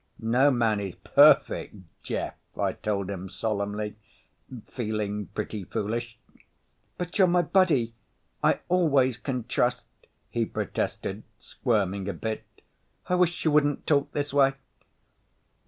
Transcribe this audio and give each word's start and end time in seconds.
"No 0.17 0.49
man 0.49 0.79
is 0.79 0.95
perfect, 0.95 1.75
Jeff," 2.01 2.33
I 2.57 2.73
told 2.73 3.11
him 3.11 3.29
solemnly, 3.29 3.97
feeling 4.65 5.27
pretty 5.27 5.63
foolish. 5.63 6.17
"But 6.97 7.19
you're 7.19 7.27
my 7.27 7.43
buddy 7.43 7.93
I 8.43 8.61
always 8.67 9.17
can 9.17 9.43
trust," 9.43 9.83
he 10.31 10.43
protested, 10.43 11.21
squirming 11.37 12.09
a 12.09 12.13
bit. 12.13 12.45
"I 13.09 13.13
wish 13.13 13.45
you 13.45 13.51
wouldn't 13.51 13.85
talk 13.85 14.11
this 14.11 14.33
way." 14.33 14.53